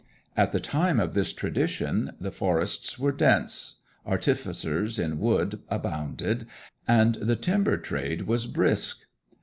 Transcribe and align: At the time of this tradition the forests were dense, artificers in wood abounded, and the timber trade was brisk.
At 0.35 0.51
the 0.51 0.59
time 0.59 0.99
of 0.99 1.13
this 1.13 1.31
tradition 1.31 2.13
the 2.19 2.31
forests 2.31 2.97
were 2.97 3.11
dense, 3.11 3.75
artificers 4.03 4.97
in 4.97 5.19
wood 5.19 5.61
abounded, 5.69 6.47
and 6.87 7.13
the 7.13 7.35
timber 7.35 7.77
trade 7.77 8.23
was 8.23 8.47
brisk. 8.47 9.01